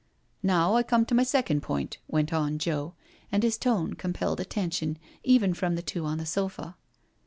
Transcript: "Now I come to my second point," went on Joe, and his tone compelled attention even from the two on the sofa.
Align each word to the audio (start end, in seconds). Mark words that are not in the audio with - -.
"Now 0.41 0.73
I 0.73 0.81
come 0.81 1.05
to 1.05 1.13
my 1.13 1.21
second 1.21 1.61
point," 1.61 1.99
went 2.07 2.33
on 2.33 2.57
Joe, 2.57 2.95
and 3.31 3.43
his 3.43 3.55
tone 3.59 3.93
compelled 3.93 4.39
attention 4.39 4.97
even 5.23 5.53
from 5.53 5.75
the 5.75 5.83
two 5.83 6.05
on 6.05 6.17
the 6.17 6.25
sofa. 6.25 6.75